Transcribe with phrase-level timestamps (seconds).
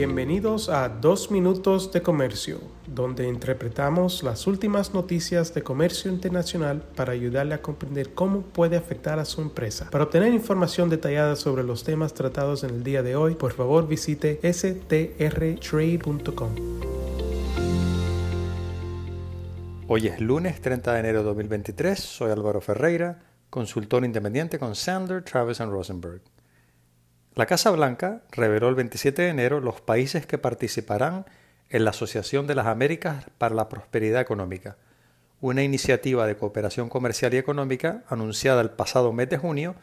[0.00, 7.12] Bienvenidos a Dos Minutos de Comercio, donde interpretamos las últimas noticias de comercio internacional para
[7.12, 9.90] ayudarle a comprender cómo puede afectar a su empresa.
[9.90, 13.86] Para obtener información detallada sobre los temas tratados en el día de hoy, por favor
[13.86, 15.10] visite strtrade.com.
[19.86, 23.18] Hoy es lunes 30 de enero de 2023, soy Álvaro Ferreira,
[23.50, 26.22] consultor independiente con Sandler, Travis Rosenberg.
[27.36, 31.26] La Casa Blanca reveló el 27 de enero los países que participarán
[31.68, 34.76] en la Asociación de las Américas para la Prosperidad Económica,
[35.40, 39.76] una iniciativa de cooperación comercial y económica anunciada el pasado mes de junio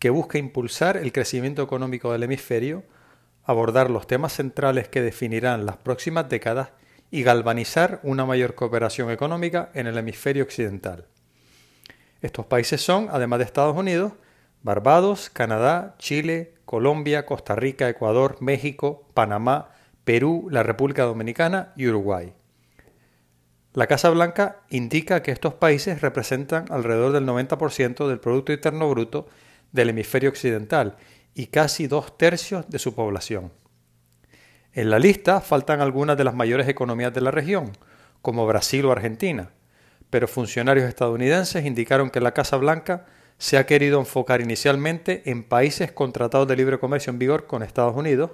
[0.00, 2.82] que busca impulsar el crecimiento económico del hemisferio,
[3.44, 6.70] abordar los temas centrales que definirán las próximas décadas
[7.12, 11.06] y galvanizar una mayor cooperación económica en el hemisferio occidental.
[12.20, 14.12] Estos países son, además de Estados Unidos,
[14.62, 19.70] Barbados, Canadá, Chile, Colombia, Costa Rica, Ecuador, México, Panamá,
[20.04, 22.32] Perú, la República Dominicana y Uruguay.
[23.72, 29.26] La Casa Blanca indica que estos países representan alrededor del 90% del Producto Interno Bruto
[29.72, 30.96] del hemisferio occidental
[31.34, 33.50] y casi dos tercios de su población.
[34.72, 37.72] En la lista faltan algunas de las mayores economías de la región,
[38.22, 39.50] como Brasil o Argentina,
[40.08, 43.06] pero funcionarios estadounidenses indicaron que la Casa Blanca
[43.40, 47.62] se ha querido enfocar inicialmente en países con tratados de libre comercio en vigor con
[47.62, 48.32] Estados Unidos,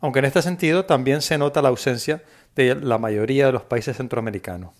[0.00, 2.22] aunque en este sentido también se nota la ausencia
[2.56, 4.72] de la mayoría de los países centroamericanos.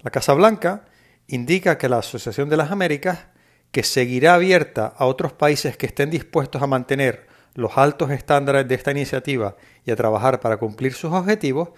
[0.00, 0.86] La Casa Blanca
[1.28, 3.26] indica que la Asociación de las Américas,
[3.70, 8.74] que seguirá abierta a otros países que estén dispuestos a mantener los altos estándares de
[8.74, 11.68] esta iniciativa y a trabajar para cumplir sus objetivos,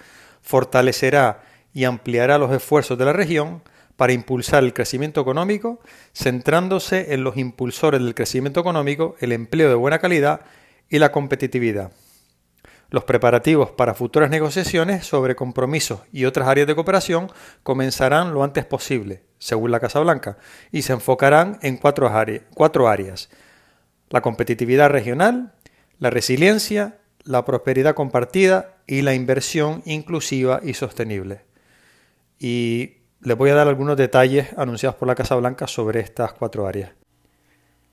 [0.40, 1.42] fortalecerá
[1.74, 3.62] y ampliará los esfuerzos de la región
[3.96, 5.80] para impulsar el crecimiento económico,
[6.12, 10.42] centrándose en los impulsores del crecimiento económico, el empleo de buena calidad
[10.88, 11.92] y la competitividad.
[12.92, 18.66] Los preparativos para futuras negociaciones sobre compromisos y otras áreas de cooperación comenzarán lo antes
[18.66, 20.36] posible, según la Casa Blanca,
[20.70, 22.10] y se enfocarán en cuatro,
[22.88, 23.30] áreas.
[24.10, 25.54] La competitividad regional,
[25.98, 31.46] la resiliencia, la prosperidad compartida y la inversión inclusiva y sostenible.
[32.38, 36.66] Y les voy a dar algunos detalles anunciados por la Casa Blanca sobre estas cuatro
[36.66, 36.90] áreas.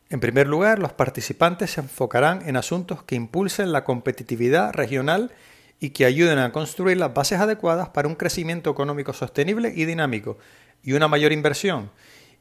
[0.09, 5.31] En primer lugar, los participantes se enfocarán en asuntos que impulsen la competitividad regional
[5.79, 10.39] y que ayuden a construir las bases adecuadas para un crecimiento económico sostenible y dinámico
[10.81, 11.91] y una mayor inversión,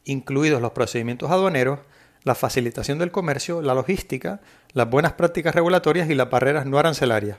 [0.05, 1.81] incluidos los procedimientos aduaneros,
[2.25, 4.41] la facilitación del comercio, la logística,
[4.73, 7.39] las buenas prácticas regulatorias y las barreras no arancelarias.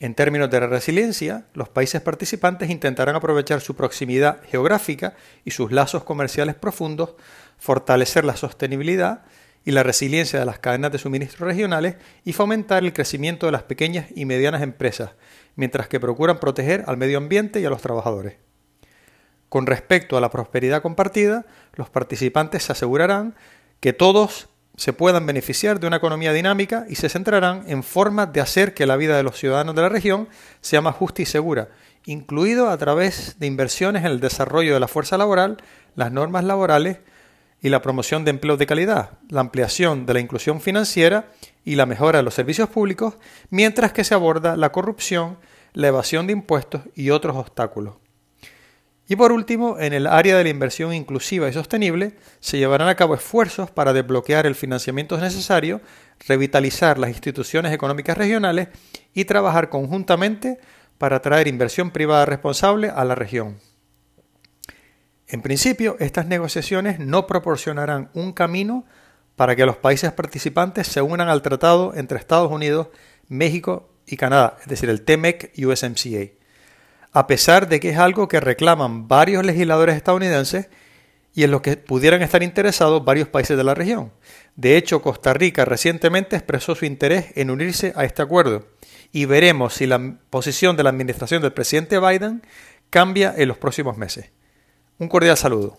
[0.00, 6.04] En términos de resiliencia, los países participantes intentarán aprovechar su proximidad geográfica y sus lazos
[6.04, 7.16] comerciales profundos,
[7.58, 9.24] fortalecer la sostenibilidad
[9.62, 13.64] y la resiliencia de las cadenas de suministro regionales y fomentar el crecimiento de las
[13.64, 15.10] pequeñas y medianas empresas,
[15.54, 18.36] mientras que procuran proteger al medio ambiente y a los trabajadores.
[19.50, 21.44] Con respecto a la prosperidad compartida,
[21.74, 23.34] los participantes se asegurarán
[23.80, 24.48] que todos
[24.80, 28.86] se puedan beneficiar de una economía dinámica y se centrarán en formas de hacer que
[28.86, 30.26] la vida de los ciudadanos de la región
[30.62, 31.68] sea más justa y segura,
[32.06, 35.58] incluido a través de inversiones en el desarrollo de la fuerza laboral,
[35.96, 36.96] las normas laborales
[37.60, 41.28] y la promoción de empleos de calidad, la ampliación de la inclusión financiera
[41.62, 43.18] y la mejora de los servicios públicos,
[43.50, 45.36] mientras que se aborda la corrupción,
[45.74, 47.96] la evasión de impuestos y otros obstáculos.
[49.10, 52.94] Y por último, en el área de la inversión inclusiva y sostenible, se llevarán a
[52.94, 55.80] cabo esfuerzos para desbloquear el financiamiento necesario,
[56.28, 58.68] revitalizar las instituciones económicas regionales
[59.12, 60.60] y trabajar conjuntamente
[60.96, 63.58] para atraer inversión privada responsable a la región.
[65.26, 68.84] En principio, estas negociaciones no proporcionarán un camino
[69.34, 72.90] para que los países participantes se unan al tratado entre Estados Unidos,
[73.26, 76.39] México y Canadá, es decir, el TMEC y USMCA
[77.12, 80.68] a pesar de que es algo que reclaman varios legisladores estadounidenses
[81.34, 84.12] y en lo que pudieran estar interesados varios países de la región.
[84.56, 88.66] De hecho, Costa Rica recientemente expresó su interés en unirse a este acuerdo
[89.12, 92.42] y veremos si la posición de la administración del presidente Biden
[92.90, 94.30] cambia en los próximos meses.
[94.98, 95.78] Un cordial saludo.